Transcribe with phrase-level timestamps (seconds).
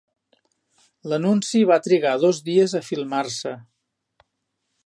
[1.11, 3.57] L'anunci va trigar dos dies a filmar-se.